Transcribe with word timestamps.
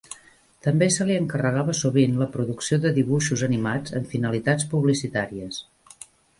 També 0.67 0.87
se 0.95 1.05
li 1.09 1.17
encarregava 1.23 1.75
sovint 1.81 2.17
la 2.23 2.29
producció 2.37 2.81
de 2.87 2.93
dibuixos 2.97 3.45
animats 3.51 3.97
amb 4.03 4.11
finalitats 4.17 4.69
publicitàries. 4.75 5.65